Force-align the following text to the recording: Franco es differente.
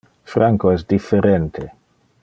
Franco 0.31 0.71
es 0.71 0.87
differente. 0.87 1.71